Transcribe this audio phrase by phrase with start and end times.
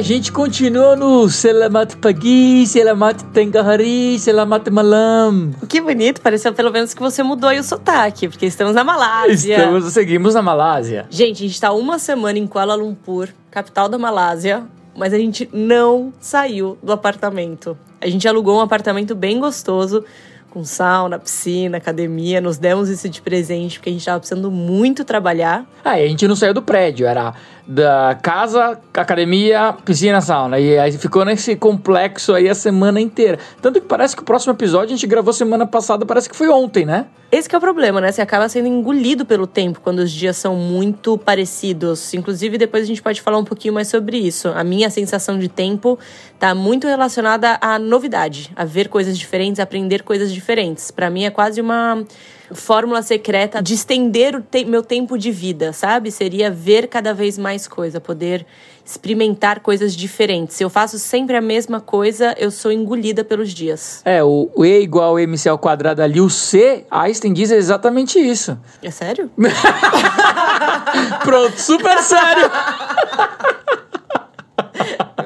[0.00, 5.52] a gente continua no Selamat Pagi, Selamat Tengahari, Selamat Malam.
[5.68, 9.58] Que bonito, pareceu pelo menos que você mudou aí o sotaque, porque estamos na Malásia.
[9.58, 11.04] Estamos, seguimos na Malásia.
[11.10, 14.62] Gente, a gente está uma semana em Kuala Lumpur, capital da Malásia,
[14.96, 17.76] mas a gente não saiu do apartamento.
[18.00, 20.02] A gente alugou um apartamento bem gostoso,
[20.50, 22.40] com sauna, piscina, academia.
[22.40, 25.64] Nos demos isso de presente porque a gente estava precisando muito trabalhar.
[25.84, 27.34] Ah, e a gente não saiu do prédio, era
[27.70, 30.58] da casa, academia, piscina, sauna.
[30.58, 33.38] E aí ficou nesse complexo aí a semana inteira.
[33.62, 36.48] Tanto que parece que o próximo episódio a gente gravou semana passada, parece que foi
[36.48, 37.06] ontem, né?
[37.30, 38.10] Esse é o problema, né?
[38.10, 42.12] Você acaba sendo engolido pelo tempo quando os dias são muito parecidos.
[42.12, 44.48] Inclusive, depois a gente pode falar um pouquinho mais sobre isso.
[44.48, 45.96] A minha sensação de tempo
[46.40, 50.90] tá muito relacionada à novidade, a ver coisas diferentes, aprender coisas diferentes.
[50.90, 52.04] Para mim é quase uma
[52.54, 56.10] fórmula secreta de estender o te meu tempo de vida, sabe?
[56.10, 58.46] Seria ver cada vez mais coisa, poder
[58.84, 60.56] experimentar coisas diferentes.
[60.56, 64.02] Se eu faço sempre a mesma coisa, eu sou engolida pelos dias.
[64.04, 68.58] É, o, o E igual MC ao quadrado ali, o C, Einstein diz exatamente isso.
[68.82, 69.30] É sério?
[71.22, 72.50] Pronto, super sério.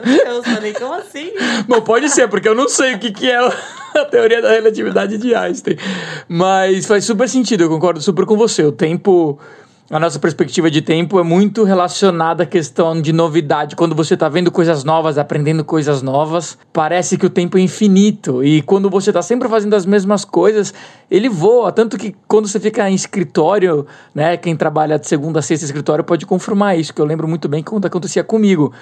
[0.05, 1.33] Eu falei, como assim?
[1.69, 3.39] Bom, pode ser, porque eu não sei o que, que é
[3.97, 5.77] a teoria da relatividade de Einstein.
[6.29, 8.63] Mas faz super sentido, eu concordo super com você.
[8.65, 9.39] O tempo
[9.91, 13.77] a nossa perspectiva de tempo é muito relacionada à questão de novidade.
[13.77, 18.43] Quando você está vendo coisas novas, aprendendo coisas novas, parece que o tempo é infinito.
[18.43, 20.73] E quando você está sempre fazendo as mesmas coisas,
[21.11, 21.71] ele voa.
[21.71, 26.03] Tanto que quando você fica em escritório, né, quem trabalha de segunda a sexta escritório
[26.03, 28.73] pode confirmar isso, que eu lembro muito bem quando acontecia comigo.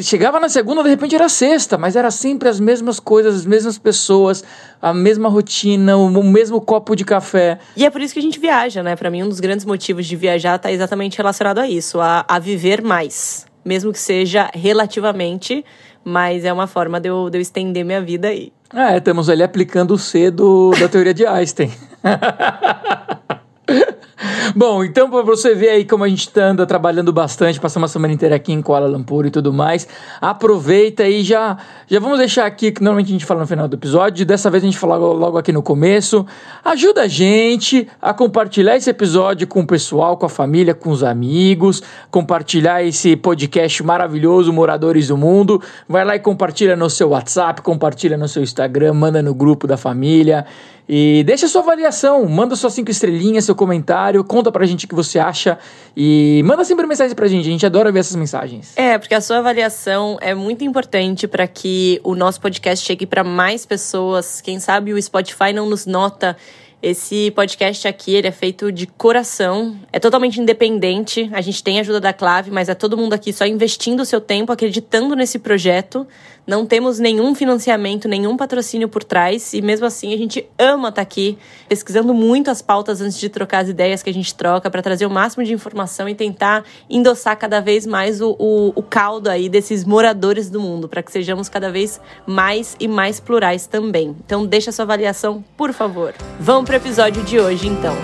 [0.00, 3.76] Chegava na segunda, de repente era sexta, mas era sempre as mesmas coisas, as mesmas
[3.76, 4.42] pessoas,
[4.80, 7.58] a mesma rotina, o mesmo copo de café.
[7.76, 8.96] E é por isso que a gente viaja, né?
[8.96, 12.38] Para mim, um dos grandes motivos de viajar está exatamente relacionado a isso, a, a
[12.38, 13.46] viver mais.
[13.64, 15.64] Mesmo que seja relativamente,
[16.04, 18.52] mas é uma forma de eu, de eu estender minha vida aí.
[18.74, 21.72] É, estamos ali aplicando o C do, da teoria de Einstein.
[24.54, 27.92] Bom, então para você ver aí como a gente tá anda trabalhando bastante, passamos uma
[27.92, 29.88] semana inteira aqui em Kuala Lumpur e tudo mais,
[30.20, 31.56] aproveita e já
[31.88, 34.62] já vamos deixar aqui que normalmente a gente fala no final do episódio, dessa vez
[34.62, 36.26] a gente fala logo aqui no começo.
[36.64, 41.02] Ajuda a gente a compartilhar esse episódio com o pessoal, com a família, com os
[41.02, 45.60] amigos, compartilhar esse podcast maravilhoso Moradores do Mundo.
[45.88, 49.76] Vai lá e compartilha no seu WhatsApp, compartilha no seu Instagram, manda no grupo da
[49.76, 50.46] família.
[50.92, 54.94] E deixa sua avaliação, manda suas cinco estrelinhas, seu comentário, conta pra gente o que
[54.94, 55.56] você acha
[55.96, 58.72] e manda sempre mensagem pra gente, a gente adora ver essas mensagens.
[58.74, 63.22] É, porque a sua avaliação é muito importante para que o nosso podcast chegue para
[63.22, 64.40] mais pessoas.
[64.40, 66.36] Quem sabe o Spotify não nos nota
[66.82, 71.28] esse podcast aqui, ele é feito de coração, é totalmente independente.
[71.32, 74.04] A gente tem a ajuda da Clave, mas é todo mundo aqui só investindo o
[74.04, 76.06] seu tempo, acreditando nesse projeto.
[76.50, 80.96] Não temos nenhum financiamento, nenhum patrocínio por trás, e mesmo assim a gente ama estar
[80.96, 81.38] tá aqui
[81.68, 85.06] pesquisando muito as pautas antes de trocar as ideias que a gente troca para trazer
[85.06, 89.48] o máximo de informação e tentar endossar cada vez mais o, o, o caldo aí
[89.48, 94.16] desses moradores do mundo, para que sejamos cada vez mais e mais plurais também.
[94.26, 96.12] Então deixa sua avaliação, por favor.
[96.40, 97.94] Vamos para o episódio de hoje, então.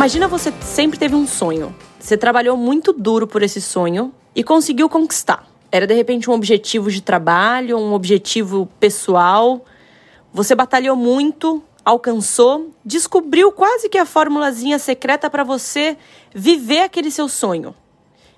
[0.00, 1.76] Imagina você sempre teve um sonho.
[1.98, 5.46] Você trabalhou muito duro por esse sonho e conseguiu conquistar.
[5.70, 9.62] Era de repente um objetivo de trabalho, um objetivo pessoal.
[10.32, 15.98] Você batalhou muito, alcançou, descobriu quase que a formulazinha secreta para você
[16.34, 17.74] viver aquele seu sonho.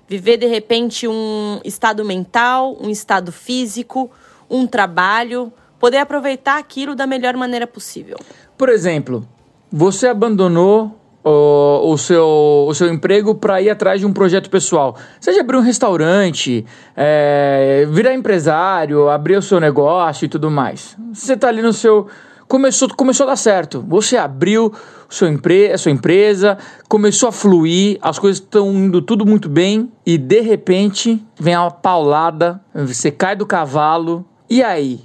[0.05, 4.11] Viver de repente um estado mental, um estado físico,
[4.49, 5.49] um trabalho,
[5.79, 8.17] poder aproveitar aquilo da melhor maneira possível.
[8.57, 9.25] Por exemplo,
[9.71, 14.97] você abandonou o, o, seu, o seu emprego para ir atrás de um projeto pessoal.
[15.19, 20.97] Seja abrir um restaurante, é, virar empresário, abrir o seu negócio e tudo mais.
[21.13, 22.07] Você está ali no seu.
[22.47, 23.83] Começou, começou a dar certo.
[23.87, 24.73] Você abriu
[25.09, 26.57] seu empre a sua empresa,
[26.89, 31.69] começou a fluir, as coisas estão indo tudo muito bem e de repente vem uma
[31.69, 35.01] paulada, você cai do cavalo e aí?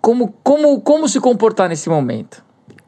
[0.00, 2.42] Como, como, como se comportar nesse momento?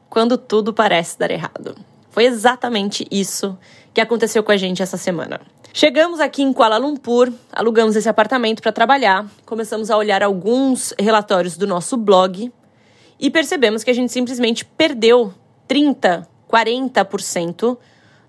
[0.09, 1.75] Quando tudo parece dar errado.
[2.13, 3.57] Foi exatamente isso
[3.91, 5.41] que aconteceu com a gente essa semana.
[5.73, 11.57] Chegamos aqui em Kuala Lumpur, alugamos esse apartamento para trabalhar, começamos a olhar alguns relatórios
[11.57, 12.51] do nosso blog
[13.19, 15.33] e percebemos que a gente simplesmente perdeu
[15.67, 17.77] 30, 40%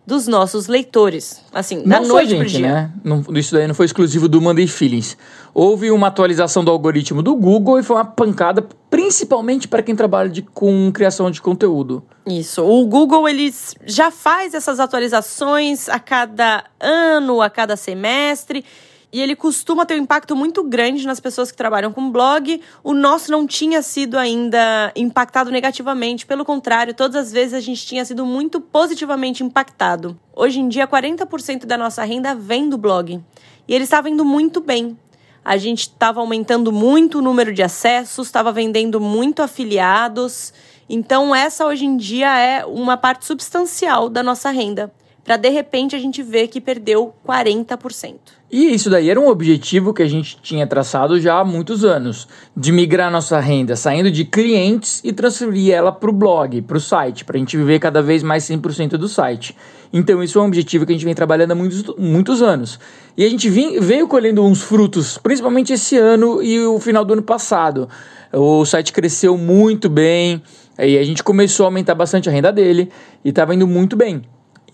[0.06, 1.42] dos nossos leitores.
[1.52, 2.72] Assim, da não noite gente, pro dia.
[2.72, 2.92] Né?
[3.04, 5.14] Não, isso daí não foi exclusivo do Monday Feelings.
[5.52, 10.28] Houve uma atualização do algoritmo do Google e foi uma pancada, principalmente para quem trabalha
[10.28, 12.00] de, com criação de conteúdo.
[12.24, 12.64] Isso.
[12.64, 13.52] O Google ele
[13.84, 18.64] já faz essas atualizações a cada ano, a cada semestre.
[19.12, 22.60] E ele costuma ter um impacto muito grande nas pessoas que trabalham com blog.
[22.84, 27.84] O nosso não tinha sido ainda impactado negativamente, pelo contrário, todas as vezes a gente
[27.84, 30.16] tinha sido muito positivamente impactado.
[30.36, 33.20] Hoje em dia, 40% da nossa renda vem do blog.
[33.66, 34.96] E ele está vendo muito bem.
[35.44, 40.52] A gente estava aumentando muito o número de acessos, estava vendendo muito afiliados.
[40.88, 44.92] Então, essa hoje em dia é uma parte substancial da nossa renda
[45.24, 48.18] para de repente a gente ver que perdeu 40%.
[48.56, 52.28] E isso daí era um objetivo que a gente tinha traçado já há muitos anos,
[52.56, 56.80] de migrar nossa renda saindo de clientes e transferir ela para o blog, para o
[56.80, 59.56] site, para a gente viver cada vez mais 100% do site.
[59.92, 62.78] Então isso é um objetivo que a gente vem trabalhando há muitos, muitos anos.
[63.16, 67.22] E a gente veio colhendo uns frutos, principalmente esse ano e o final do ano
[67.22, 67.88] passado.
[68.32, 70.40] O site cresceu muito bem,
[70.78, 72.88] e a gente começou a aumentar bastante a renda dele
[73.24, 74.22] e estava indo muito bem.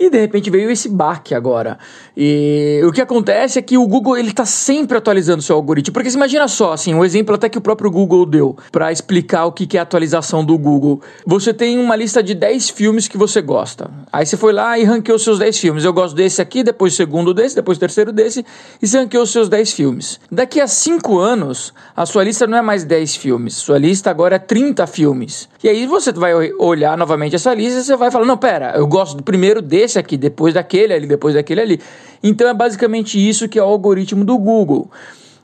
[0.00, 1.78] E de repente veio esse baque agora.
[2.16, 5.92] E o que acontece é que o Google ele está sempre atualizando seu algoritmo.
[5.92, 9.44] Porque você imagina só, assim, um exemplo até que o próprio Google deu para explicar
[9.44, 11.02] o que, é a atualização do Google.
[11.26, 13.90] Você tem uma lista de 10 filmes que você gosta.
[14.10, 15.84] Aí você foi lá e ranqueou seus 10 filmes.
[15.84, 18.42] Eu gosto desse aqui, depois segundo desse, depois terceiro desse,
[18.80, 20.18] e você ranqueou seus 10 filmes.
[20.32, 23.56] Daqui a 5 anos, a sua lista não é mais 10 filmes.
[23.56, 25.46] Sua lista agora é 30 filmes.
[25.62, 28.86] E aí você vai olhar novamente essa lista e você vai falar: não, pera, eu
[28.86, 31.80] gosto do primeiro desse desse aqui, depois daquele ali, depois daquele ali.
[32.22, 34.88] Então é basicamente isso que é o algoritmo do Google.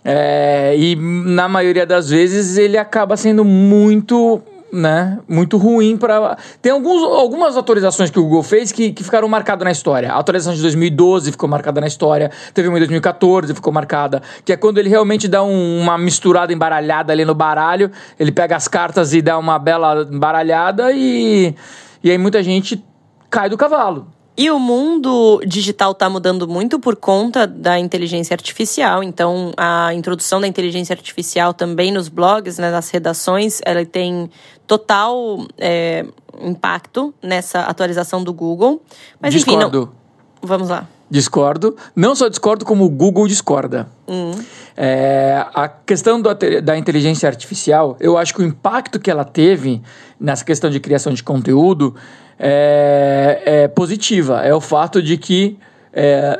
[0.04, 4.40] É, e na maioria das vezes ele acaba sendo muito
[4.72, 9.26] né, muito ruim para tem alguns, algumas atualizações que o Google fez que, que ficaram
[9.26, 10.12] marcadas na história.
[10.12, 14.52] A atualização de 2012 ficou marcada na história, teve uma em 2014 ficou marcada, que
[14.52, 18.68] é quando ele realmente dá um, uma misturada embaralhada ali no baralho, ele pega as
[18.68, 21.54] cartas e dá uma bela embaralhada e
[22.02, 22.84] e aí muita gente
[23.30, 24.06] cai do cavalo.
[24.38, 29.02] E o mundo digital está mudando muito por conta da inteligência artificial.
[29.02, 34.30] Então, a introdução da inteligência artificial também nos blogs, né, nas redações, ela tem
[34.66, 36.04] total é,
[36.42, 38.82] impacto nessa atualização do Google.
[39.18, 39.66] Mas, discordo.
[39.66, 40.06] Enfim, não...
[40.42, 40.86] Vamos lá.
[41.08, 41.76] Discordo.
[41.94, 43.88] Não só discordo, como o Google discorda.
[44.06, 44.32] Hum.
[44.76, 46.28] É, a questão do,
[46.62, 49.80] da inteligência artificial, eu acho que o impacto que ela teve
[50.20, 51.94] nessa questão de criação de conteúdo
[52.38, 54.42] é, é positiva.
[54.42, 55.58] É o fato de que
[55.92, 56.38] é,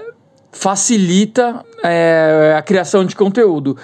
[0.52, 3.76] facilita é, a criação de conteúdo.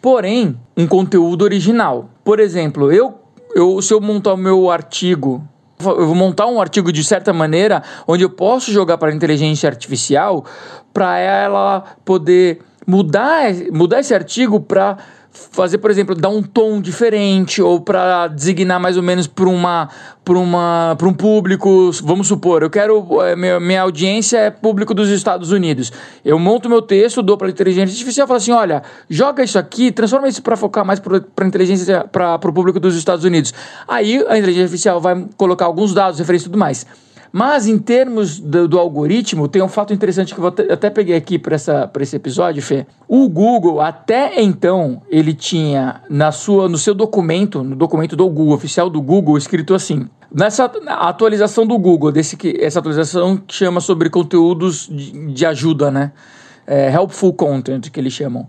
[0.00, 2.10] Porém, um conteúdo original.
[2.22, 3.14] Por exemplo, eu,
[3.54, 5.42] eu se eu montar o meu artigo
[5.80, 9.68] eu vou montar um artigo de certa maneira onde eu posso jogar para a inteligência
[9.68, 10.44] artificial
[10.92, 14.98] para ela poder mudar, mudar esse artigo para
[15.34, 19.88] fazer, por exemplo, dar um tom diferente ou para designar mais ou menos para uma
[20.24, 24.94] para uma para um público, vamos supor, eu quero é, minha, minha audiência é público
[24.94, 25.92] dos Estados Unidos.
[26.24, 30.28] Eu monto meu texto, dou para inteligência artificial, falo assim, olha, joga isso aqui, transforma
[30.28, 33.52] isso para focar mais para inteligência para o público dos Estados Unidos.
[33.86, 36.86] Aí a inteligência artificial vai colocar alguns dados, referências e tudo mais.
[37.36, 41.36] Mas em termos do, do, algoritmo, tem um fato interessante que eu até peguei aqui
[41.36, 42.86] para esse episódio, Fê.
[43.08, 48.54] O Google, até então, ele tinha na sua, no seu documento, no documento do Google,
[48.54, 53.80] oficial do Google, escrito assim: Nessa atualização do Google, desse que, essa atualização que chama
[53.80, 56.12] sobre conteúdos de, de ajuda, né?
[56.64, 58.46] É, helpful content, que eles chamam.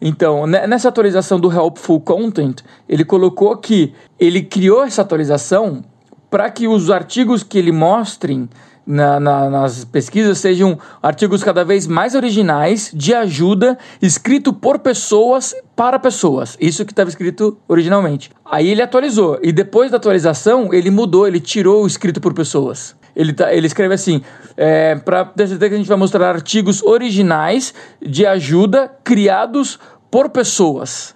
[0.00, 5.82] Então, nessa atualização do Helpful Content, ele colocou que ele criou essa atualização
[6.30, 8.48] para que os artigos que ele mostrem
[8.88, 15.54] na, na, nas pesquisas sejam artigos cada vez mais originais, de ajuda, escrito por pessoas
[15.76, 16.56] para pessoas.
[16.58, 18.30] Isso que estava escrito originalmente.
[18.46, 19.38] Aí ele atualizou.
[19.42, 22.96] E depois da atualização, ele mudou, ele tirou o escrito por pessoas.
[23.14, 24.22] Ele, tá, ele escreve assim:
[24.56, 29.78] é, para ter certeza que a gente vai mostrar artigos originais de ajuda criados
[30.10, 31.14] por pessoas.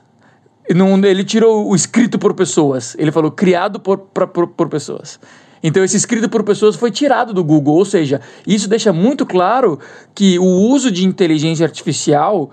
[0.69, 2.95] Ele tirou o escrito por pessoas.
[2.99, 5.19] Ele falou criado por, pra, por, por pessoas.
[5.63, 7.77] Então, esse escrito por pessoas foi tirado do Google.
[7.77, 9.79] Ou seja, isso deixa muito claro
[10.15, 12.51] que o uso de inteligência artificial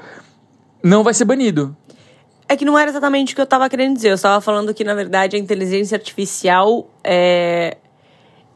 [0.84, 1.76] não vai ser banido.
[2.48, 4.10] É que não era exatamente o que eu estava querendo dizer.
[4.10, 7.78] Eu estava falando que, na verdade, a inteligência artificial é...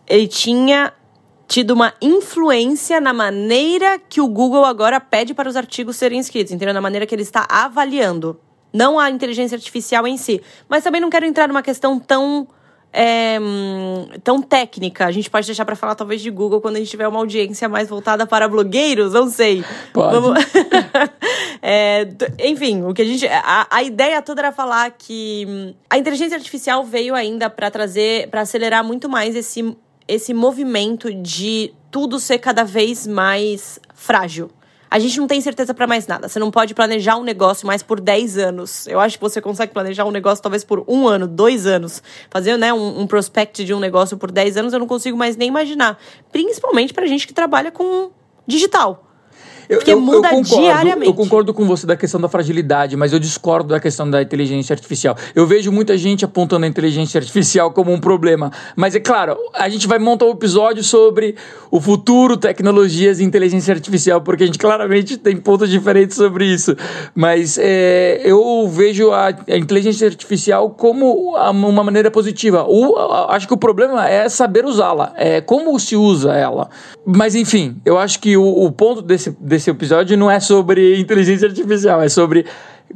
[0.07, 0.93] ele tinha
[1.47, 6.51] tido uma influência na maneira que o Google agora pede para os artigos serem escritos,
[6.51, 6.73] entendeu?
[6.73, 8.39] Na maneira que ele está avaliando.
[8.73, 10.41] Não a inteligência artificial em si.
[10.67, 12.47] Mas também não quero entrar numa questão tão
[12.93, 15.05] é, hum, tão técnica.
[15.05, 17.67] A gente pode deixar para falar talvez de Google quando a gente tiver uma audiência
[17.67, 19.63] mais voltada para blogueiros, não sei.
[19.91, 20.13] Pode.
[20.13, 20.43] Vamos...
[21.61, 22.07] é,
[22.39, 26.37] enfim, o que a gente, a, a ideia toda era falar que hum, a inteligência
[26.37, 29.75] artificial veio ainda para trazer, para acelerar muito mais esse
[30.05, 34.51] esse movimento de tudo ser cada vez mais frágil.
[34.93, 36.29] A gente não tem certeza para mais nada.
[36.29, 38.85] Você não pode planejar um negócio mais por 10 anos.
[38.85, 42.03] Eu acho que você consegue planejar um negócio talvez por um ano, dois anos.
[42.29, 45.35] Fazer né, um, um prospect de um negócio por 10 anos, eu não consigo mais
[45.35, 45.97] nem imaginar.
[46.31, 48.11] Principalmente pra gente que trabalha com
[48.45, 49.03] digital.
[49.69, 51.07] Eu, Porque eu, muda eu concordo, diariamente.
[51.07, 54.73] Eu concordo com você da questão da fragilidade, mas eu discordo da questão da inteligência
[54.73, 55.15] artificial.
[55.33, 58.51] Eu vejo muita gente apontando a inteligência artificial como um problema.
[58.75, 61.35] Mas é claro, a gente vai montar um episódio sobre
[61.71, 66.75] o futuro, tecnologias e inteligência artificial, porque a gente claramente tem pontos diferentes sobre isso.
[67.15, 72.65] Mas é, eu vejo a, a, inteligência artificial como uma maneira positiva.
[72.67, 72.95] O,
[73.29, 76.69] acho que o problema é saber usá-la, é como se usa ela.
[77.05, 81.47] Mas enfim, eu acho que o, o ponto desse desse episódio não é sobre inteligência
[81.47, 82.45] artificial, é sobre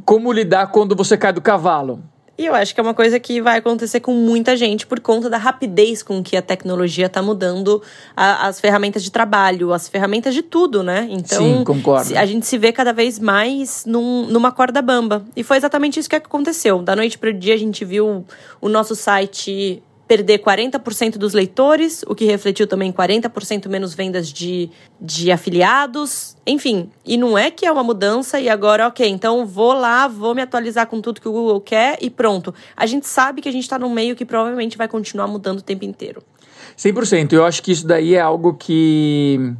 [0.04, 2.02] como lidar quando você cai do cavalo.
[2.36, 5.28] E eu acho que é uma coisa que vai acontecer com muita gente por conta
[5.28, 7.82] da rapidez com que a tecnologia está mudando
[8.16, 11.08] a, as ferramentas de trabalho, as ferramentas de tudo, né?
[11.10, 12.16] Então, Sim, concordo.
[12.16, 15.24] a gente se vê cada vez mais num, numa corda bamba.
[15.34, 16.80] E foi exatamente isso que aconteceu.
[16.80, 18.24] Da noite para o dia, a gente viu
[18.60, 24.70] o nosso site perder 40% dos leitores, o que refletiu também 40% menos vendas de,
[24.98, 26.34] de afiliados.
[26.46, 30.34] Enfim, e não é que é uma mudança e agora, ok, então vou lá, vou
[30.34, 32.54] me atualizar com tudo que o Google quer e pronto.
[32.74, 35.62] A gente sabe que a gente está num meio que provavelmente vai continuar mudando o
[35.62, 36.22] tempo inteiro.
[36.76, 37.34] 100%.
[37.34, 39.52] Eu acho que isso daí é algo que,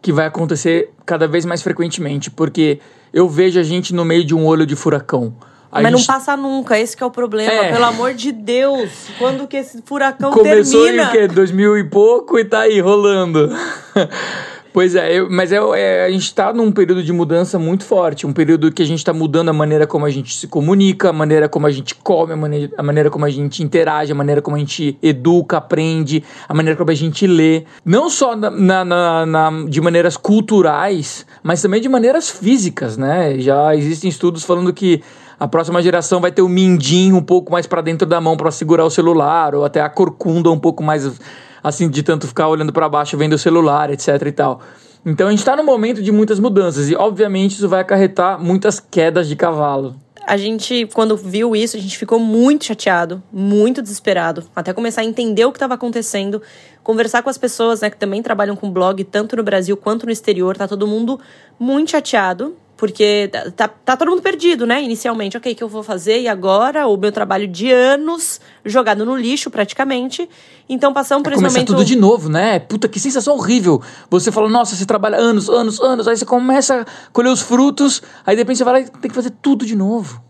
[0.00, 2.78] que vai acontecer cada vez mais frequentemente, porque
[3.12, 5.34] eu vejo a gente no meio de um olho de furacão.
[5.72, 6.00] A Mas gente...
[6.00, 7.52] não passa nunca, esse é o problema.
[7.52, 7.72] É.
[7.72, 11.06] Pelo amor de Deus, quando que esse furacão Começou termina?
[11.06, 11.34] Começou em o quê?
[11.34, 13.48] 2000 e pouco e tá aí rolando.
[14.72, 18.26] Pois é, eu, mas é, é, a gente está num período de mudança muito forte,
[18.26, 21.12] um período que a gente está mudando a maneira como a gente se comunica, a
[21.12, 24.40] maneira como a gente come, a maneira, a maneira como a gente interage, a maneira
[24.40, 27.64] como a gente educa, aprende, a maneira como a gente lê.
[27.84, 33.40] Não só na, na, na, na de maneiras culturais, mas também de maneiras físicas, né?
[33.40, 35.02] Já existem estudos falando que
[35.40, 38.50] a próxima geração vai ter o mindinho um pouco mais para dentro da mão para
[38.50, 41.18] segurar o celular, ou até a corcunda um pouco mais
[41.64, 44.60] assim de tanto ficar olhando para baixo vendo o celular, etc e tal.
[45.04, 48.78] Então a gente está num momento de muitas mudanças e obviamente isso vai acarretar muitas
[48.78, 49.96] quedas de cavalo.
[50.26, 55.04] A gente, quando viu isso, a gente ficou muito chateado, muito desesperado, até começar a
[55.04, 56.42] entender o que estava acontecendo,
[56.82, 60.12] conversar com as pessoas, né, que também trabalham com blog, tanto no Brasil quanto no
[60.12, 61.18] exterior, tá todo mundo
[61.58, 64.82] muito chateado, porque tá, tá todo mundo perdido, né?
[64.82, 66.22] Inicialmente, ok, o que eu vou fazer?
[66.22, 66.86] E agora?
[66.86, 70.26] O meu trabalho de anos jogado no lixo, praticamente.
[70.66, 71.66] Então, passamos por é esse momento...
[71.66, 72.58] tudo de novo, né?
[72.58, 73.82] Puta, que sensação horrível.
[74.08, 76.08] Você fala, nossa, você trabalha anos, anos, anos.
[76.08, 78.02] Aí você começa a colher os frutos.
[78.24, 80.24] Aí, de repente, você vai lá e tem que fazer tudo de novo.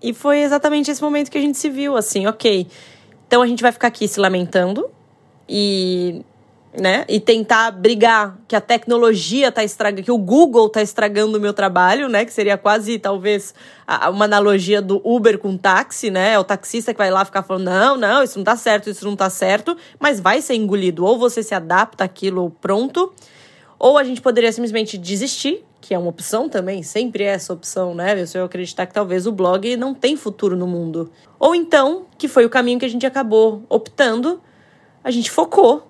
[0.00, 2.68] E foi exatamente esse momento que a gente se viu, assim, ok.
[3.26, 4.88] Então, a gente vai ficar aqui se lamentando.
[5.48, 6.24] E
[6.72, 7.04] né?
[7.08, 11.52] E tentar brigar que a tecnologia tá estragando, que o Google tá estragando o meu
[11.52, 12.24] trabalho, né?
[12.24, 13.54] Que seria quase, talvez,
[14.10, 16.34] uma analogia do Uber com táxi, né?
[16.34, 19.04] É o taxista que vai lá ficar falando, não, não, isso não tá certo, isso
[19.04, 21.04] não tá certo, mas vai ser engolido.
[21.04, 23.12] Ou você se adapta àquilo pronto,
[23.78, 27.94] ou a gente poderia simplesmente desistir, que é uma opção também, sempre é essa opção,
[27.94, 28.26] né?
[28.26, 31.10] Se eu acreditar que talvez o blog não tem futuro no mundo.
[31.38, 34.42] Ou então, que foi o caminho que a gente acabou optando,
[35.02, 35.87] a gente focou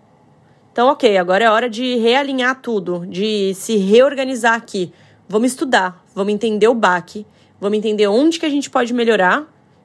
[0.79, 4.93] então, ok, agora é hora de realinhar tudo, de se reorganizar aqui.
[5.29, 7.27] Vamos estudar, vamos entender o baque,
[7.61, 9.43] vamos entender onde que a gente pode melhorar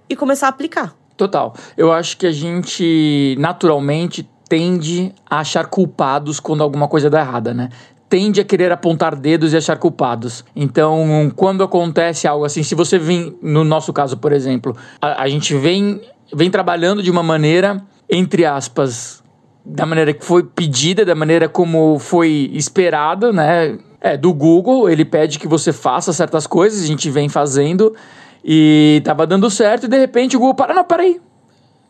[0.07, 0.93] e começar a aplicar.
[1.17, 1.55] Total.
[1.75, 7.55] Eu acho que a gente naturalmente tende a achar culpados quando alguma coisa dá errada,
[7.55, 7.69] né?
[8.07, 10.45] Tende a querer apontar dedos e achar culpados.
[10.55, 15.27] Então, quando acontece algo assim, se você vem, no nosso caso, por exemplo, a, a
[15.27, 15.99] gente vem,
[16.31, 19.22] vem trabalhando de uma maneira, entre aspas,
[19.65, 23.77] da maneira que foi pedida, da maneira como foi esperada, né?
[24.01, 27.95] É, do Google, ele pede que você faça certas coisas, a gente vem fazendo
[28.43, 31.21] e tava dando certo e de repente o Google para, não, peraí,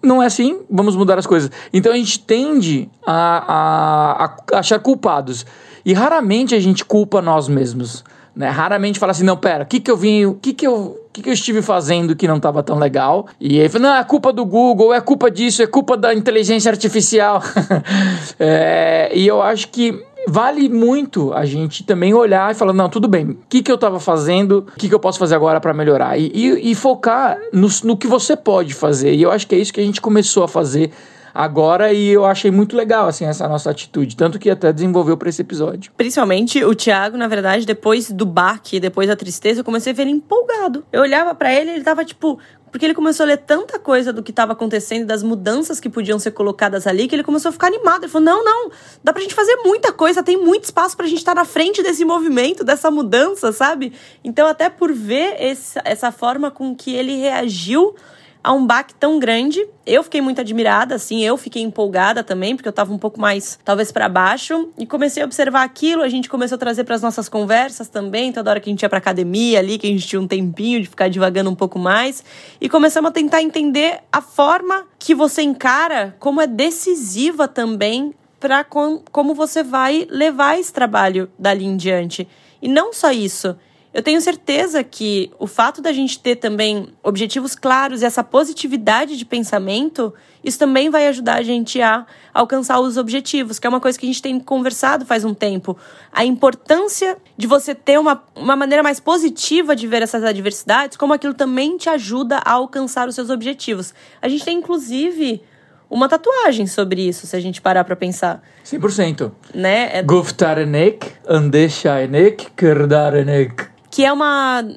[0.03, 1.49] não é assim, vamos mudar as coisas.
[1.73, 5.43] Então a gente tende a, a, a achar culpados
[5.83, 8.03] e raramente a gente culpa nós mesmos.
[8.35, 8.49] Né?
[8.49, 11.21] Raramente fala assim, não, pera, o que que eu vim, o que que eu, que
[11.21, 13.27] que eu estive fazendo que não estava tão legal?
[13.39, 16.71] E aí fala, não, é culpa do Google, é culpa disso, é culpa da inteligência
[16.71, 17.41] artificial.
[18.39, 23.07] é, e eu acho que vale muito a gente também olhar e falar, não, tudo
[23.07, 25.73] bem, o que, que eu estava fazendo, o que, que eu posso fazer agora para
[25.73, 26.17] melhorar?
[26.17, 29.13] E, e, e focar no, no que você pode fazer.
[29.13, 30.91] E eu acho que é isso que a gente começou a fazer
[31.33, 35.29] agora e eu achei muito legal assim essa nossa atitude, tanto que até desenvolveu para
[35.29, 35.91] esse episódio.
[35.97, 40.03] Principalmente o Thiago, na verdade, depois do baque, depois da tristeza, eu comecei a ver
[40.03, 40.85] ele empolgado.
[40.91, 42.39] Eu olhava para ele, ele tava tipo,
[42.73, 46.17] porque ele começou a ler tanta coisa do que estava acontecendo, das mudanças que podiam
[46.17, 48.03] ser colocadas ali, que ele começou a ficar animado.
[48.03, 48.71] Ele falou: não, não,
[49.03, 51.83] dá pra gente fazer muita coisa, tem muito espaço pra gente estar tá na frente
[51.83, 53.93] desse movimento, dessa mudança, sabe?
[54.23, 57.95] Então, até por ver esse, essa forma com que ele reagiu
[58.43, 59.65] a um baque tão grande.
[59.85, 63.57] Eu fiquei muito admirada, assim, eu fiquei empolgada também, porque eu tava um pouco mais,
[63.63, 64.69] talvez, para baixo.
[64.77, 68.33] E comecei a observar aquilo, a gente começou a trazer para as nossas conversas também,
[68.33, 70.81] toda hora que a gente ia pra academia ali, que a gente tinha um tempinho
[70.81, 72.23] de ficar divagando um pouco mais.
[72.59, 78.61] E começamos a tentar entender a forma que você encara, como é decisiva também para
[78.65, 82.27] com, como você vai levar esse trabalho dali em diante.
[82.61, 83.55] E não só isso
[83.93, 89.15] eu tenho certeza que o fato da gente ter também objetivos claros e essa positividade
[89.15, 90.11] de pensamento,
[90.43, 94.07] isso também vai ajudar a gente a alcançar os objetivos, que é uma coisa que
[94.07, 95.77] a gente tem conversado faz um tempo.
[96.11, 101.13] A importância de você ter uma, uma maneira mais positiva de ver essas adversidades, como
[101.13, 103.93] aquilo também te ajuda a alcançar os seus objetivos.
[104.19, 105.39] A gente tem, inclusive,
[105.87, 108.41] uma tatuagem sobre isso, se a gente parar para pensar.
[108.65, 109.31] 100%.
[109.53, 109.99] Né?
[109.99, 110.01] É...
[110.01, 114.67] Guftarenek, andeshaenek, kerdarenek que é uma,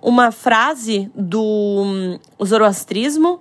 [0.00, 3.40] uma frase do um, zoroastrismo,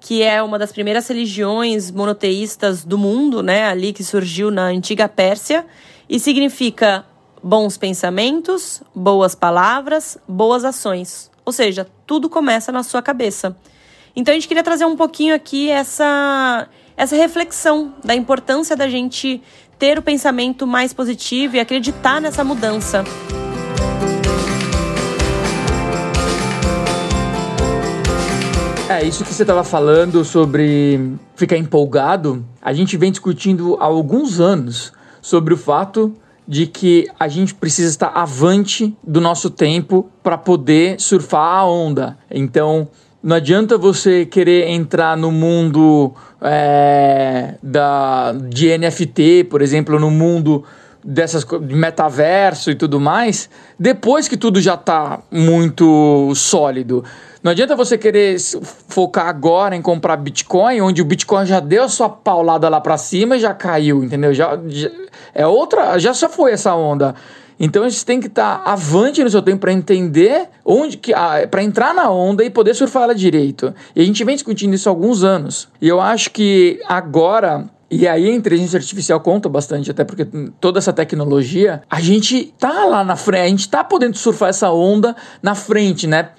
[0.00, 5.08] que é uma das primeiras religiões monoteístas do mundo, né, ali que surgiu na antiga
[5.08, 5.64] Pérsia,
[6.08, 7.06] e significa
[7.40, 11.30] bons pensamentos, boas palavras, boas ações.
[11.44, 13.56] Ou seja, tudo começa na sua cabeça.
[14.16, 16.66] Então a gente queria trazer um pouquinho aqui essa
[16.96, 19.40] essa reflexão da importância da gente
[19.78, 23.04] ter o pensamento mais positivo e acreditar nessa mudança.
[28.86, 34.40] É, isso que você estava falando sobre ficar empolgado, a gente vem discutindo há alguns
[34.40, 36.14] anos sobre o fato
[36.46, 42.18] de que a gente precisa estar avante do nosso tempo para poder surfar a onda.
[42.30, 42.86] Então,
[43.22, 46.12] não adianta você querer entrar no mundo
[46.42, 50.62] é, da, de NFT, por exemplo, no mundo
[51.02, 57.02] dessas de metaverso e tudo mais, depois que tudo já está muito sólido.
[57.44, 58.38] Não adianta você querer
[58.88, 62.96] focar agora em comprar Bitcoin, onde o Bitcoin já deu a sua paulada lá para
[62.96, 64.32] cima e já caiu, entendeu?
[64.32, 64.90] Já, já,
[65.34, 67.14] é outra, já só foi essa onda.
[67.60, 71.46] Então você tem que estar tá avante no seu tempo para entender onde que ah,
[71.50, 73.74] para entrar na onda e poder surfar ela direito.
[73.94, 75.68] E a gente vem discutindo isso há alguns anos.
[75.82, 80.26] E eu acho que agora e aí a inteligência artificial conta bastante, até porque
[80.58, 84.68] toda essa tecnologia, a gente tá lá na frente, a gente tá podendo surfar essa
[84.72, 86.30] onda na frente, né?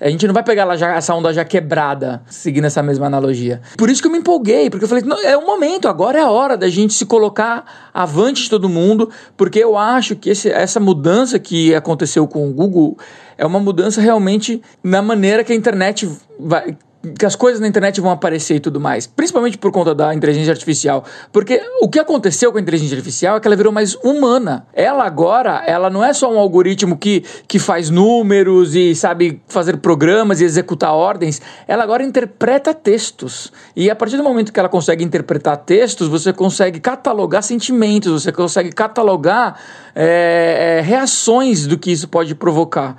[0.00, 3.60] A gente não vai pegar lá já, essa onda já quebrada, seguindo essa mesma analogia.
[3.76, 6.30] Por isso que eu me empolguei, porque eu falei, é o momento, agora é a
[6.30, 10.78] hora da gente se colocar avante de todo mundo, porque eu acho que esse, essa
[10.78, 12.96] mudança que aconteceu com o Google
[13.36, 16.76] é uma mudança realmente na maneira que a internet vai
[17.18, 20.52] que as coisas na internet vão aparecer e tudo mais, principalmente por conta da inteligência
[20.52, 24.66] artificial, porque o que aconteceu com a inteligência artificial é que ela virou mais humana.
[24.72, 29.78] Ela agora, ela não é só um algoritmo que, que faz números e sabe fazer
[29.78, 33.50] programas e executar ordens, ela agora interpreta textos.
[33.74, 38.30] E a partir do momento que ela consegue interpretar textos, você consegue catalogar sentimentos, você
[38.30, 39.58] consegue catalogar
[39.94, 42.96] é, é, reações do que isso pode provocar.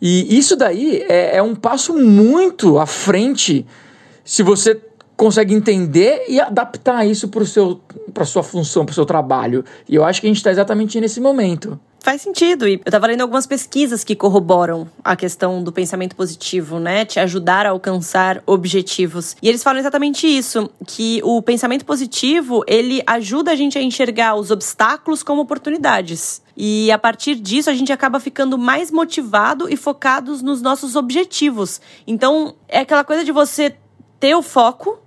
[0.00, 3.66] E isso daí é, é um passo muito à frente
[4.24, 4.80] se você
[5.16, 9.64] consegue entender e adaptar isso para sua função, para o seu trabalho.
[9.88, 11.78] E eu acho que a gente está exatamente nesse momento.
[12.00, 12.66] Faz sentido.
[12.66, 17.04] E eu estava lendo algumas pesquisas que corroboram a questão do pensamento positivo, né?
[17.04, 19.36] Te ajudar a alcançar objetivos.
[19.42, 24.36] E eles falam exatamente isso, que o pensamento positivo, ele ajuda a gente a enxergar
[24.36, 26.40] os obstáculos como oportunidades.
[26.56, 31.80] E a partir disso a gente acaba ficando mais motivado e focados nos nossos objetivos.
[32.06, 33.76] Então, é aquela coisa de você
[34.20, 34.98] ter o foco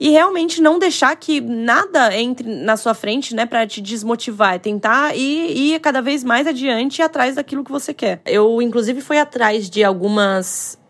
[0.00, 4.58] e realmente não deixar que nada entre na sua frente, né, para te desmotivar, é
[4.58, 8.22] tentar ir, ir cada vez mais adiante atrás daquilo que você quer.
[8.24, 10.80] Eu, inclusive, fui atrás de algumas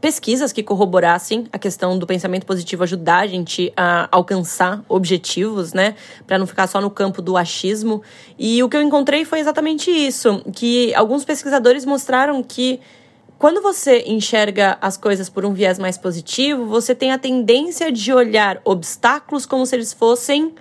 [0.00, 5.96] pesquisas que corroborassem a questão do pensamento positivo ajudar a gente a alcançar objetivos, né,
[6.24, 8.02] para não ficar só no campo do achismo.
[8.38, 12.80] E o que eu encontrei foi exatamente isso, que alguns pesquisadores mostraram que
[13.40, 18.12] quando você enxerga as coisas por um viés mais positivo, você tem a tendência de
[18.12, 20.54] olhar obstáculos como se eles fossem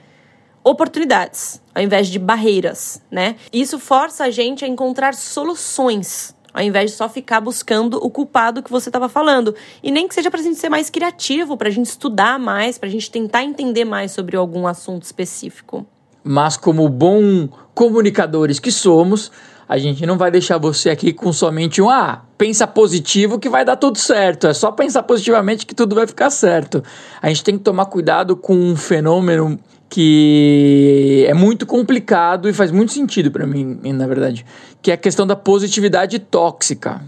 [0.64, 3.36] oportunidades ao invés de barreiras, né?
[3.52, 8.64] Isso força a gente a encontrar soluções ao invés de só ficar buscando o culpado
[8.64, 9.54] que você estava falando.
[9.84, 12.78] E nem que seja para a gente ser mais criativo, para a gente estudar mais,
[12.78, 15.86] para a gente tentar entender mais sobre algum assunto específico.
[16.24, 19.32] Mas, como bom comunicadores que somos,
[19.70, 23.64] a gente não vai deixar você aqui com somente um ah, pensa positivo que vai
[23.64, 24.48] dar tudo certo.
[24.48, 26.84] É só pensar positivamente que tudo vai ficar certo.
[27.22, 32.72] A gente tem que tomar cuidado com um fenômeno que é muito complicado e faz
[32.72, 34.44] muito sentido para mim, na verdade,
[34.82, 37.04] que é a questão da positividade tóxica.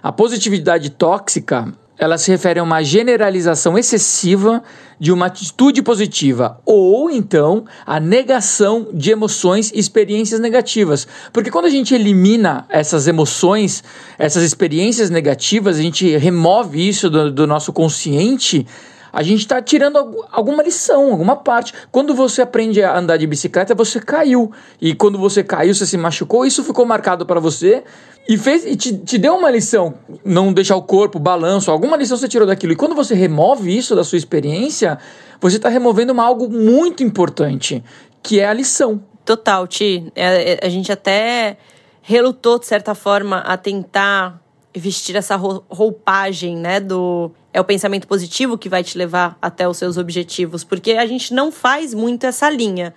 [0.00, 4.62] A positividade tóxica, ela se refere a uma generalização excessiva
[4.98, 11.06] de uma atitude positiva ou então a negação de emoções e experiências negativas.
[11.32, 13.82] Porque quando a gente elimina essas emoções,
[14.18, 18.66] essas experiências negativas, a gente remove isso do, do nosso consciente,
[19.12, 21.74] a gente está tirando alguma lição, alguma parte.
[21.90, 24.50] Quando você aprende a andar de bicicleta, você caiu.
[24.80, 27.84] E quando você caiu, você se machucou, isso ficou marcado para você
[28.26, 29.94] e fez e te, te deu uma lição.
[30.24, 32.72] Não deixar o corpo, balanço, alguma lição você tirou daquilo.
[32.72, 34.98] E quando você remove isso da sua experiência,
[35.40, 37.84] você está removendo uma, algo muito importante,
[38.22, 39.02] que é a lição.
[39.24, 40.10] Total, Ti.
[40.16, 41.58] É, é, a gente até
[42.00, 44.40] relutou, de certa forma, a tentar
[44.74, 49.76] vestir essa roupagem, né, do é o pensamento positivo que vai te levar até os
[49.76, 52.94] seus objetivos, porque a gente não faz muito essa linha.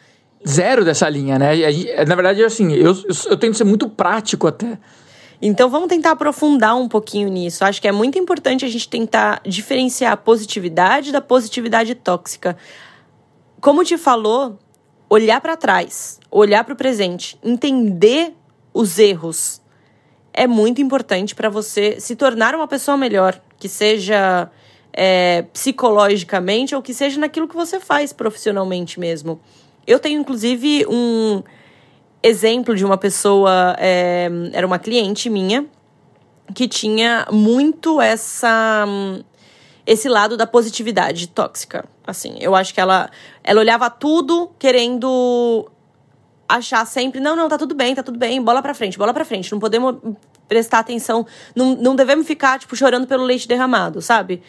[0.47, 1.53] Zero dessa linha, né?
[2.07, 4.77] Na verdade, assim, eu, eu, eu tento ser muito prático até.
[5.41, 7.65] Então vamos tentar aprofundar um pouquinho nisso.
[7.65, 12.55] Acho que é muito importante a gente tentar diferenciar a positividade da positividade tóxica.
[13.59, 14.57] Como te falou,
[15.09, 18.33] olhar para trás, olhar para o presente, entender
[18.73, 19.61] os erros
[20.35, 24.47] é muito importante para você se tornar uma pessoa melhor, que seja
[24.93, 29.39] é, psicologicamente ou que seja naquilo que você faz profissionalmente mesmo.
[29.87, 31.41] Eu tenho, inclusive, um
[32.21, 35.65] exemplo de uma pessoa, é, era uma cliente minha,
[36.53, 38.85] que tinha muito essa
[39.83, 41.85] esse lado da positividade tóxica.
[42.05, 43.09] Assim, eu acho que ela
[43.43, 45.67] ela olhava tudo querendo
[46.47, 49.25] achar sempre, não, não, tá tudo bem, tá tudo bem, bola pra frente, bola pra
[49.25, 49.51] frente.
[49.51, 49.95] Não podemos
[50.47, 54.41] prestar atenção, não, não devemos ficar, tipo, chorando pelo leite derramado, sabe?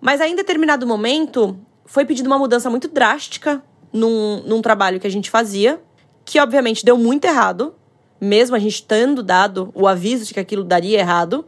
[0.00, 3.62] Mas aí, em determinado momento, foi pedida uma mudança muito drástica
[3.92, 5.80] num, num trabalho que a gente fazia,
[6.24, 7.74] que obviamente deu muito errado,
[8.20, 11.44] mesmo a gente tendo dado o aviso de que aquilo daria errado.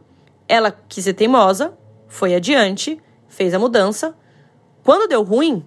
[0.47, 1.73] Ela quis ser teimosa,
[2.07, 4.15] foi adiante, fez a mudança.
[4.83, 5.65] Quando deu ruim,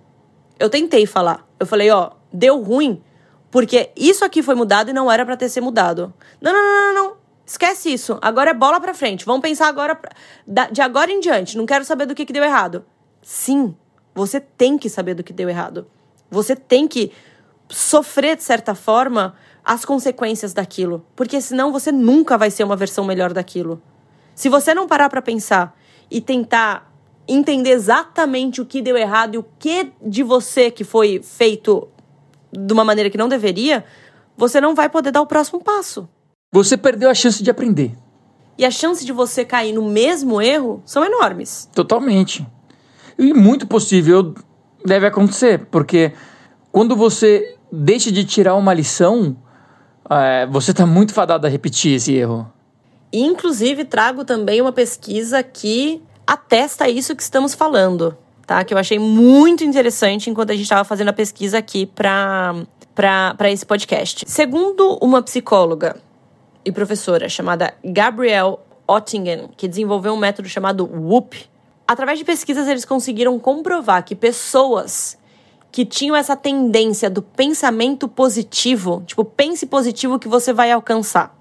[0.58, 1.46] eu tentei falar.
[1.58, 3.02] Eu falei, ó, deu ruim,
[3.50, 6.14] porque isso aqui foi mudado e não era para ter sido mudado.
[6.40, 7.19] Não, não, não, não, não.
[7.50, 8.16] Esquece isso.
[8.22, 9.26] Agora é bola pra frente.
[9.26, 9.96] Vamos pensar agora.
[9.96, 10.12] Pra...
[10.70, 11.58] De agora em diante.
[11.58, 12.84] Não quero saber do que, que deu errado.
[13.22, 13.74] Sim,
[14.14, 15.88] você tem que saber do que deu errado.
[16.30, 17.10] Você tem que
[17.68, 19.34] sofrer, de certa forma,
[19.64, 21.04] as consequências daquilo.
[21.16, 23.82] Porque senão você nunca vai ser uma versão melhor daquilo.
[24.32, 25.76] Se você não parar para pensar
[26.08, 26.88] e tentar
[27.26, 31.88] entender exatamente o que deu errado e o que de você que foi feito
[32.52, 33.84] de uma maneira que não deveria,
[34.36, 36.08] você não vai poder dar o próximo passo.
[36.52, 37.92] Você perdeu a chance de aprender.
[38.58, 41.68] E a chance de você cair no mesmo erro são enormes.
[41.74, 42.46] Totalmente.
[43.18, 44.34] E muito possível
[44.84, 46.12] deve acontecer, porque
[46.72, 49.36] quando você deixa de tirar uma lição,
[50.08, 52.50] é, você está muito fadado a repetir esse erro.
[53.12, 58.16] Inclusive, trago também uma pesquisa que atesta isso que estamos falando
[58.50, 58.64] tá?
[58.64, 62.56] Que eu achei muito interessante enquanto a gente estava fazendo a pesquisa aqui para
[63.48, 64.24] esse podcast.
[64.26, 65.94] Segundo uma psicóloga
[66.64, 71.48] e professora chamada Gabrielle Ottingen, que desenvolveu um método chamado WOOP,
[71.86, 75.18] através de pesquisas eles conseguiram comprovar que pessoas
[75.72, 81.36] que tinham essa tendência do pensamento positivo, tipo, pense positivo que você vai alcançar.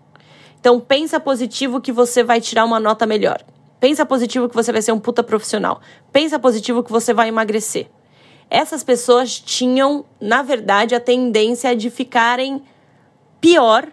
[0.60, 3.41] Então, pensa positivo que você vai tirar uma nota melhor.
[3.79, 5.82] Pensa positivo que você vai ser um puta profissional.
[6.12, 7.88] Pensa positivo que você vai emagrecer.
[8.49, 12.62] Essas pessoas tinham, na verdade, a tendência de ficarem
[13.39, 13.88] pior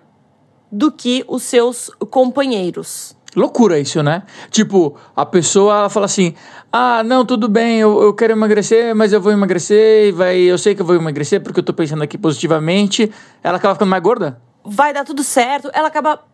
[0.70, 3.16] do que os seus companheiros.
[3.35, 4.22] Loucura isso, né?
[4.50, 6.35] Tipo, a pessoa fala assim:
[6.72, 10.57] ah, não, tudo bem, eu, eu quero emagrecer, mas eu vou emagrecer e vai, eu
[10.57, 13.12] sei que eu vou emagrecer porque eu tô pensando aqui positivamente.
[13.42, 14.40] Ela acaba ficando mais gorda?
[14.64, 15.70] Vai dar tudo certo.
[15.74, 16.24] Ela acaba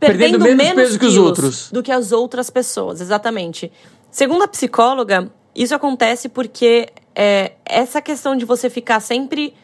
[0.00, 1.70] perdendo, perdendo menos, menos peso que os outros.
[1.70, 3.70] Do que as outras pessoas, exatamente.
[4.10, 9.54] Segundo a psicóloga, isso acontece porque é, essa questão de você ficar sempre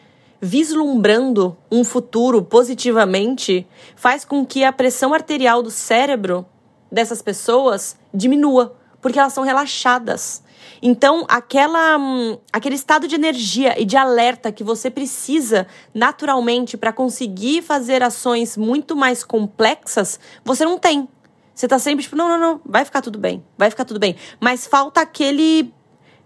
[0.45, 6.45] vislumbrando um futuro positivamente faz com que a pressão arterial do cérebro
[6.91, 8.77] dessas pessoas diminua.
[9.01, 10.43] Porque elas são relaxadas.
[10.81, 16.93] Então, aquela, hum, aquele estado de energia e de alerta que você precisa naturalmente para
[16.93, 21.07] conseguir fazer ações muito mais complexas, você não tem.
[21.53, 24.15] Você tá sempre tipo, não, não, não, vai ficar tudo bem, vai ficar tudo bem.
[24.39, 25.71] Mas falta aquele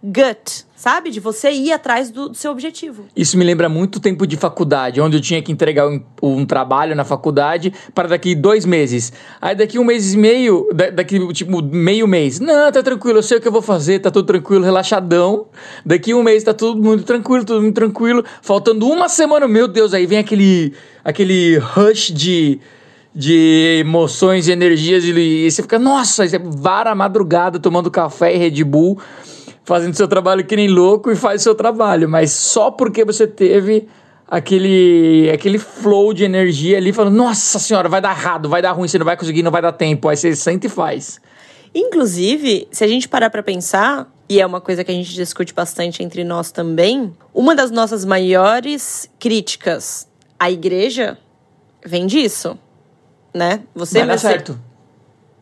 [0.03, 1.09] gut, sabe?
[1.09, 3.05] De você ir atrás do, do, seu objetivo.
[3.15, 6.95] Isso me lembra muito tempo de faculdade, onde eu tinha que entregar um, um, trabalho
[6.95, 9.11] na faculdade para daqui dois meses.
[9.41, 12.39] Aí daqui um mês e meio, daqui tipo meio mês.
[12.39, 15.47] Não, tá tranquilo, eu sei o que eu vou fazer, tá tudo tranquilo, relaxadão.
[15.85, 18.23] Daqui um mês tá tudo muito tranquilo, tudo muito tranquilo.
[18.41, 22.59] Faltando uma semana, meu Deus, aí vem aquele, aquele rush de
[23.13, 28.37] de emoções e energias e, você fica, nossa, você vara a madrugada tomando café e
[28.37, 28.99] Red Bull
[29.69, 33.87] fazendo seu trabalho que nem louco e faz seu trabalho, mas só porque você teve
[34.27, 38.87] aquele aquele flow de energia ali falando, nossa senhora, vai dar errado, vai dar ruim,
[38.87, 41.21] você não vai conseguir, não vai dar tempo, aí você sente e faz.
[41.73, 45.53] Inclusive, se a gente parar para pensar, e é uma coisa que a gente discute
[45.53, 50.07] bastante entre nós também, uma das nossas maiores críticas
[50.39, 51.15] à igreja
[51.85, 52.57] vem disso,
[53.31, 53.61] né?
[53.75, 54.59] Você vai dar certo.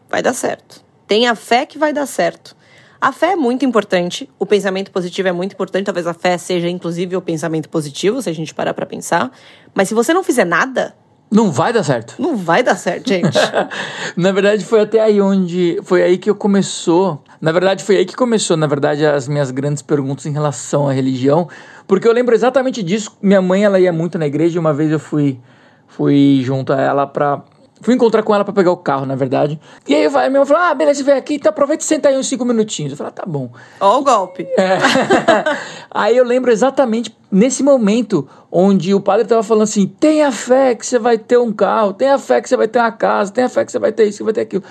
[0.09, 0.83] Vai dar certo.
[1.07, 2.57] Tenha fé que vai dar certo.
[2.99, 6.67] A fé é muito importante, o pensamento positivo é muito importante, talvez a fé seja
[6.67, 9.31] inclusive o pensamento positivo, se a gente parar para pensar.
[9.73, 10.95] Mas se você não fizer nada,
[11.29, 12.15] não vai dar certo.
[12.17, 13.37] Não vai dar certo, gente.
[14.15, 15.77] na verdade, foi até aí onde.
[15.83, 17.21] Foi aí que eu começou.
[17.41, 20.93] Na verdade, foi aí que começou, na verdade, as minhas grandes perguntas em relação à
[20.93, 21.49] religião.
[21.85, 23.17] Porque eu lembro exatamente disso.
[23.21, 24.55] Minha mãe, ela ia muito na igreja.
[24.55, 25.37] E uma vez eu fui,
[25.85, 27.43] fui junto a ela pra
[27.81, 29.59] Fui encontrar com ela para pegar o carro, na verdade.
[29.87, 32.17] E aí a minha mãe falou: Ah, beleza, vem aqui, então aproveita e senta aí
[32.17, 32.91] uns cinco minutinhos.
[32.91, 33.51] Eu falei: ah, tá bom.
[33.79, 34.43] Ó, o golpe.
[34.57, 34.77] É.
[35.91, 40.85] aí eu lembro exatamente nesse momento onde o padre tava falando assim: tenha fé que
[40.85, 43.63] você vai ter um carro, tenha fé que você vai ter uma casa, tenha fé
[43.63, 44.63] que você vai ter isso, que vai ter aquilo.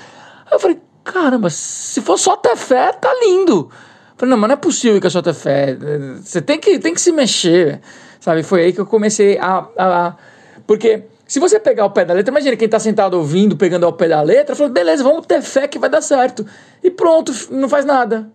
[0.47, 3.71] Aí eu falei: caramba, se for só ter fé, tá lindo.
[3.71, 5.77] Eu falei: não, mas não é possível que é só ter fé.
[6.21, 7.81] Você tem que, tem que se mexer.
[8.19, 8.43] Sabe?
[8.43, 9.65] Foi aí que eu comecei a.
[9.79, 10.17] a, a
[10.67, 13.93] porque se você pegar o pé da letra, imagina quem está sentado ouvindo, pegando ao
[13.93, 16.47] pé da letra, falando, beleza, vamos ter fé que vai dar certo.
[16.83, 18.31] E pronto, não faz nada.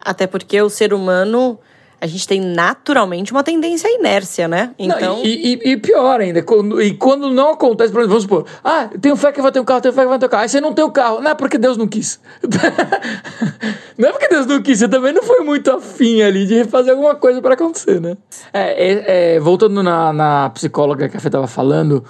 [0.00, 1.58] Até porque o ser humano,
[2.00, 4.70] a gente tem naturalmente uma tendência à inércia, né?
[4.78, 5.16] Então.
[5.16, 8.46] Não, e, e, e, pior ainda, quando, e quando não acontece, por exemplo, vamos supor,
[8.62, 10.42] ah, tenho fé que vai ter um carro, tenho fé que vai ter um carro.
[10.42, 11.20] Aí você não tem o carro.
[11.20, 12.20] Não é porque Deus não quis.
[13.98, 16.92] não é porque Deus não quis, você também não foi muito afim ali de fazer
[16.92, 18.16] alguma coisa para acontecer, né?
[18.52, 22.04] É, é, é, voltando na, na psicóloga que a Fê tava falando,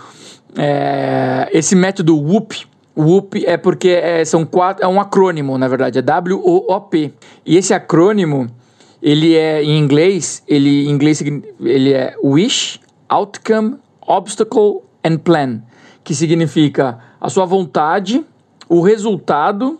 [0.56, 6.00] é, esse método WOOP, WOOP é porque é, são quatro, é um acrônimo, na verdade,
[6.00, 7.12] é W-O-O-P.
[7.46, 8.48] E esse acrônimo,
[9.02, 11.22] ele é em inglês, ele em inglês
[11.60, 15.62] ele é Wish, Outcome, Obstacle and Plan,
[16.02, 18.24] que significa a sua vontade,
[18.68, 19.78] o resultado,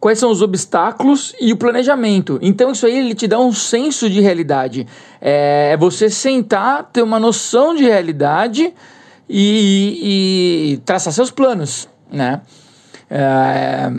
[0.00, 2.38] quais são os obstáculos e o planejamento.
[2.42, 4.86] Então isso aí ele te dá um senso de realidade.
[5.20, 8.72] É, é você sentar, ter uma noção de realidade
[9.28, 12.40] e, e traçar seus planos, né?
[13.10, 13.90] É,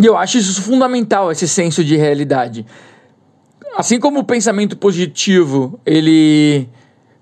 [0.00, 2.64] e eu acho isso fundamental, esse senso de realidade.
[3.76, 6.68] Assim como o pensamento positivo, ele.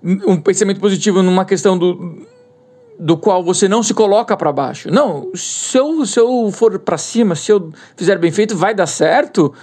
[0.03, 2.25] Um pensamento positivo numa questão do,
[2.97, 4.89] do qual você não se coloca para baixo.
[4.89, 8.87] Não, se eu, se eu for para cima, se eu fizer bem feito, vai dar
[8.87, 9.53] certo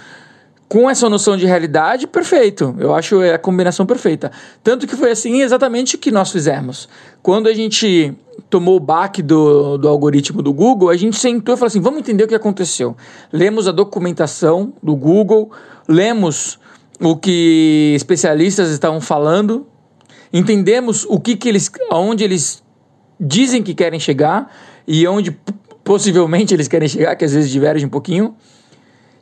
[0.67, 2.75] com essa noção de realidade, perfeito.
[2.77, 4.31] Eu acho é a combinação perfeita.
[4.63, 6.89] Tanto que foi assim exatamente o que nós fizemos.
[7.21, 8.13] Quando a gente
[8.49, 11.99] tomou o baque do, do algoritmo do Google, a gente sentou e falou assim: vamos
[11.99, 12.97] entender o que aconteceu.
[13.31, 15.51] Lemos a documentação do Google,
[15.87, 16.59] lemos
[16.99, 19.67] o que especialistas estavam falando,
[20.31, 21.71] entendemos o que, que eles.
[21.89, 22.63] aonde eles
[23.19, 24.51] dizem que querem chegar
[24.87, 25.31] e onde
[25.83, 28.35] possivelmente eles querem chegar, que às vezes diverge um pouquinho.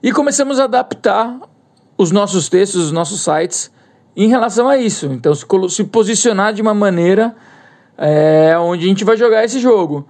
[0.02, 1.40] E começamos a adaptar
[1.98, 3.72] os nossos textos, os nossos sites
[4.16, 5.08] em relação a isso.
[5.08, 7.36] Então, se, se posicionar de uma maneira
[7.98, 10.08] é, onde a gente vai jogar esse jogo.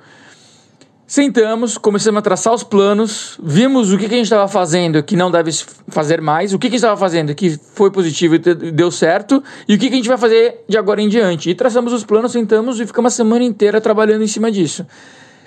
[1.07, 5.15] Sentamos, começamos a traçar os planos, vimos o que, que a gente estava fazendo que
[5.15, 5.51] não deve
[5.87, 9.43] fazer mais, o que, que a gente estava fazendo que foi positivo e deu certo,
[9.67, 11.47] e o que, que a gente vai fazer de agora em diante.
[11.47, 14.83] E traçamos os planos, sentamos e ficamos a semana inteira trabalhando em cima disso.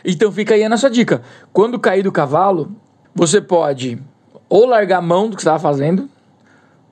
[0.05, 1.23] Então fica aí a nossa dica.
[1.53, 2.71] Quando cair do cavalo,
[3.13, 4.01] você pode
[4.49, 6.09] ou largar a mão do que estava fazendo,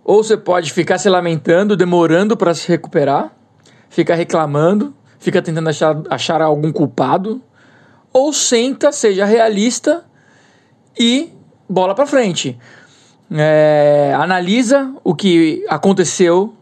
[0.05, 3.31] ou você pode ficar se lamentando, demorando para se recuperar,
[3.89, 7.41] ficar reclamando, fica tentando achar, achar algum culpado,
[8.17, 10.03] ou senta, seja realista
[10.99, 11.29] e
[11.69, 12.59] bola para frente.
[13.31, 16.55] É, analisa o que aconteceu,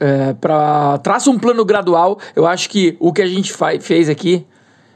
[0.00, 2.18] é, para traça um plano gradual.
[2.34, 4.46] Eu acho que o que a gente fez aqui,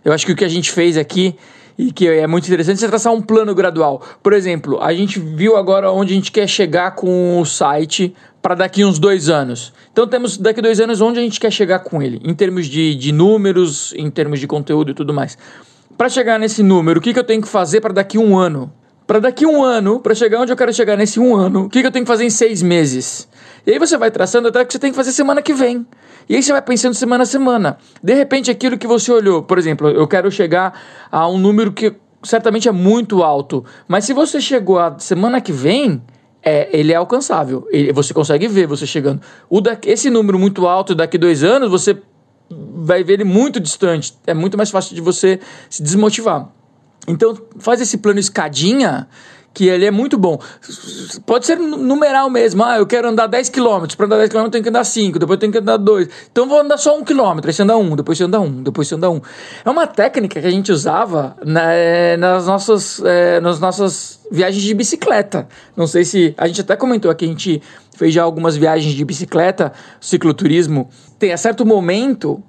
[0.03, 1.37] eu acho que o que a gente fez aqui
[1.77, 4.01] e que é muito interessante você traçar um plano gradual.
[4.23, 8.55] Por exemplo, a gente viu agora onde a gente quer chegar com o site para
[8.55, 9.71] daqui uns dois anos.
[9.93, 12.95] Então temos daqui dois anos onde a gente quer chegar com ele, em termos de,
[12.95, 15.37] de números, em termos de conteúdo e tudo mais.
[15.97, 18.73] Para chegar nesse número, o que, que eu tenho que fazer para daqui um ano?
[19.07, 21.81] Para daqui um ano, para chegar onde eu quero chegar nesse um ano, o que,
[21.81, 23.29] que eu tenho que fazer em seis meses?
[23.67, 25.87] E aí você vai traçando até o que você tem que fazer semana que vem.
[26.29, 27.79] E aí você vai pensando semana a semana.
[28.03, 30.81] De repente, aquilo que você olhou, por exemplo, eu quero chegar
[31.13, 33.65] a um número que certamente é muito alto.
[33.87, 36.03] Mas se você chegou a semana que vem,
[36.43, 37.69] é, ele é alcançável.
[37.71, 39.21] Ele, você consegue ver você chegando.
[39.49, 41.97] O da, esse número muito alto daqui dois anos, você
[42.77, 44.15] vai ver ele muito distante.
[44.27, 46.49] É muito mais fácil de você se desmotivar.
[47.07, 49.09] Então, faz esse plano escadinha
[49.55, 50.39] que ele é muito bom.
[51.25, 52.65] Pode ser numeral mesmo.
[52.65, 53.87] Ah, eu quero andar 10 km.
[53.97, 56.09] Para andar 10 km eu tenho que andar 5, depois eu tenho que andar 2.
[56.33, 57.41] Então vou andar só 1 km.
[57.45, 59.21] Aí você anda 1, depois você anda 1, depois você anda 1.
[59.65, 64.75] É uma técnica que a gente usava né, nas, nossas, é, nas nossas viagens de
[64.75, 65.47] bicicleta.
[65.77, 66.35] Não sei se.
[66.37, 67.63] A gente até comentou aqui, a gente
[67.97, 70.91] fez já algumas viagens de bicicleta, cicloturismo.
[71.17, 72.43] Tem a certo momento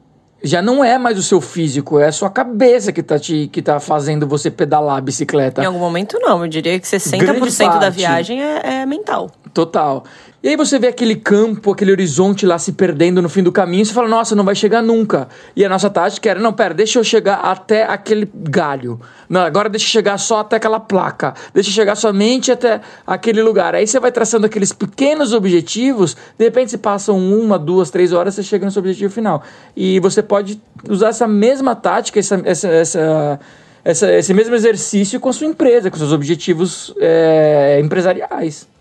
[0.46, 3.62] já não é mais o seu físico, é a sua cabeça que tá, te, que
[3.62, 5.64] tá fazendo você pedalar a bicicleta.
[5.64, 9.32] Em algum momento não, eu diria que 60% da viagem é, é mental.
[9.54, 10.04] Total.
[10.46, 13.82] E aí você vê aquele campo, aquele horizonte lá se perdendo no fim do caminho,
[13.82, 15.28] e você fala, nossa, não vai chegar nunca.
[15.56, 19.02] E a nossa tática era, não, pera, deixa eu chegar até aquele galho.
[19.28, 21.34] Não, agora deixa eu chegar só até aquela placa.
[21.52, 23.74] Deixa eu chegar somente até aquele lugar.
[23.74, 28.36] Aí você vai traçando aqueles pequenos objetivos, de repente se passam uma, duas, três horas,
[28.36, 29.42] você chega no seu objetivo final.
[29.76, 33.40] E você pode usar essa mesma tática, essa, essa, essa
[33.84, 38.75] essa, esse mesmo exercício com a sua empresa, com seus objetivos é, empresariais.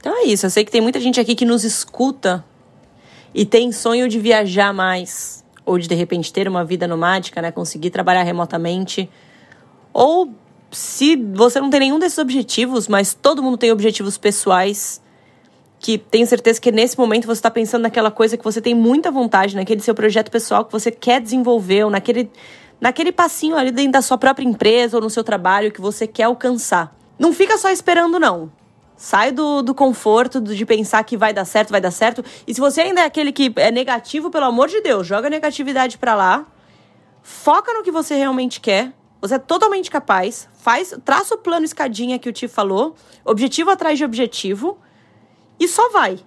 [0.00, 0.46] Então é isso.
[0.46, 2.44] Eu sei que tem muita gente aqui que nos escuta
[3.34, 7.52] e tem sonho de viajar mais, ou de de repente ter uma vida nomádica, né?
[7.52, 9.08] Conseguir trabalhar remotamente.
[9.92, 10.32] Ou
[10.70, 15.02] se você não tem nenhum desses objetivos, mas todo mundo tem objetivos pessoais,
[15.78, 19.10] que tenho certeza que nesse momento você está pensando naquela coisa que você tem muita
[19.10, 22.30] vontade, naquele seu projeto pessoal que você quer desenvolver, ou naquele,
[22.80, 26.24] naquele passinho ali dentro da sua própria empresa ou no seu trabalho que você quer
[26.24, 26.94] alcançar.
[27.18, 28.50] Não fica só esperando, não.
[29.02, 32.22] Sai do, do conforto de pensar que vai dar certo, vai dar certo.
[32.46, 35.30] E se você ainda é aquele que é negativo, pelo amor de Deus, joga a
[35.30, 36.46] negatividade pra lá.
[37.22, 38.92] Foca no que você realmente quer.
[39.18, 40.50] Você é totalmente capaz.
[40.52, 42.94] Faz, traça o plano escadinha que o Ti falou.
[43.24, 44.76] Objetivo atrás de objetivo.
[45.58, 46.18] E só vai.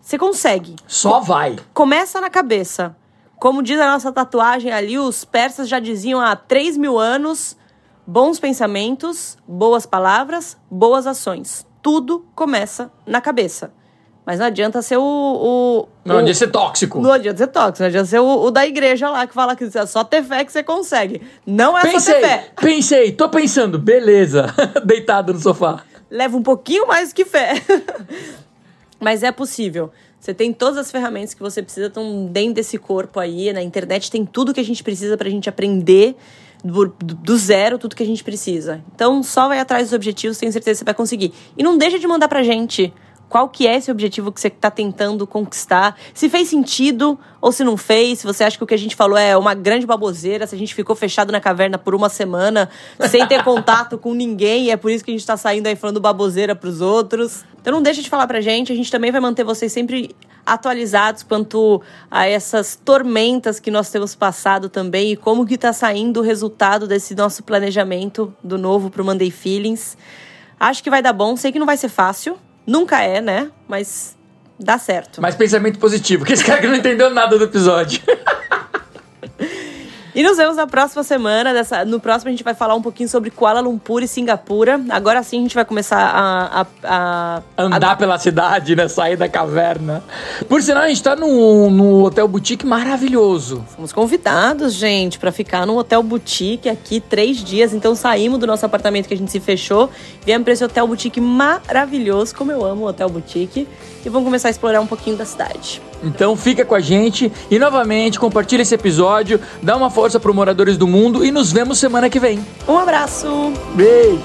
[0.00, 0.76] Você consegue.
[0.86, 1.58] Só vai.
[1.74, 2.96] Começa na cabeça.
[3.38, 7.58] Como diz a nossa tatuagem ali, os persas já diziam há 3 mil anos:
[8.06, 13.72] bons pensamentos, boas palavras, boas ações tudo começa na cabeça.
[14.24, 15.02] Mas não adianta ser o.
[15.02, 17.00] o não o, adianta ser tóxico.
[17.00, 19.64] Não adianta ser tóxico, não adianta ser o, o, da igreja lá que fala que
[19.64, 21.20] é só ter fé que você consegue.
[21.44, 22.48] Não é pensei, só ter fé.
[22.60, 24.46] Pensei, tô pensando, beleza.
[24.86, 25.82] Deitado no sofá.
[26.08, 27.54] Leva um pouquinho mais que fé.
[29.00, 29.90] Mas é possível.
[30.20, 33.52] Você tem todas as ferramentas que você precisa, estão dentro desse corpo aí.
[33.52, 36.14] Na internet tem tudo que a gente precisa pra gente aprender
[36.64, 38.82] do, do, zero tudo que a gente precisa.
[38.94, 41.32] Então, só vai atrás dos objetivos, tenho certeza que você vai conseguir.
[41.56, 42.92] E não deixa de mandar pra gente
[43.32, 47.64] qual que é esse objetivo que você está tentando conquistar, se fez sentido ou se
[47.64, 50.46] não fez, se você acha que o que a gente falou é uma grande baboseira,
[50.46, 52.68] se a gente ficou fechado na caverna por uma semana
[53.08, 55.74] sem ter contato com ninguém e é por isso que a gente está saindo aí
[55.74, 57.42] falando baboseira para os outros.
[57.58, 60.14] Então não deixa de falar pra gente, a gente também vai manter vocês sempre
[60.44, 66.20] atualizados quanto a essas tormentas que nós temos passado também e como que está saindo
[66.20, 69.96] o resultado desse nosso planejamento do novo pro Monday Feelings.
[70.60, 73.50] Acho que vai dar bom, sei que não vai ser fácil, Nunca é, né?
[73.68, 74.16] Mas
[74.58, 75.20] dá certo.
[75.20, 78.00] Mas pensamento positivo, que esse cara que não entendeu nada do episódio.
[80.14, 81.54] E nos vemos na próxima semana.
[81.54, 84.78] Dessa, no próximo a gente vai falar um pouquinho sobre Kuala Lumpur e Singapura.
[84.90, 86.60] Agora sim a gente vai começar a.
[86.60, 87.96] a, a Andar a...
[87.96, 88.88] pela cidade, né?
[88.88, 90.04] Sair da caverna.
[90.48, 93.64] Por sinal, a gente tá num, num hotel boutique maravilhoso.
[93.74, 97.72] Fomos convidados, gente, para ficar num hotel boutique aqui três dias.
[97.72, 99.88] Então saímos do nosso apartamento que a gente se fechou.
[100.26, 103.66] Viemos pra esse hotel boutique maravilhoso, como eu amo o hotel boutique.
[104.04, 105.80] E vamos começar a explorar um pouquinho da cidade.
[106.02, 110.36] Então fica com a gente e novamente compartilha esse episódio, dá uma força para os
[110.36, 112.44] moradores do mundo e nos vemos semana que vem.
[112.66, 113.52] Um abraço.
[113.74, 114.20] Beijo.